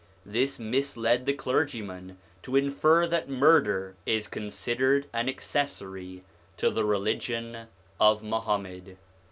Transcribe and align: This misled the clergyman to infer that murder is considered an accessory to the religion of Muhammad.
This 0.25 0.57
misled 0.57 1.27
the 1.27 1.33
clergyman 1.33 2.17
to 2.41 2.55
infer 2.55 3.05
that 3.05 3.29
murder 3.29 3.93
is 4.07 4.27
considered 4.27 5.05
an 5.13 5.29
accessory 5.29 6.23
to 6.57 6.71
the 6.71 6.85
religion 6.85 7.67
of 7.99 8.23
Muhammad. 8.23 8.97